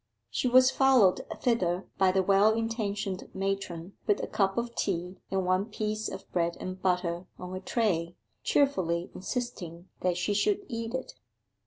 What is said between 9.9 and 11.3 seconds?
that she should eat it.